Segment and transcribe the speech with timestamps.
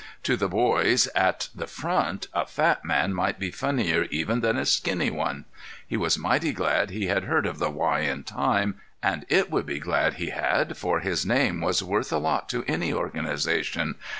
[0.23, 4.65] To the boys at the front a fat man might be funnier even than a
[4.65, 5.45] skinny one.
[5.87, 8.81] He was mighty glad he had heard of the Y in time.
[9.03, 12.63] And it would be glad he had, for his name was worth a lot to
[12.67, 13.93] any organization.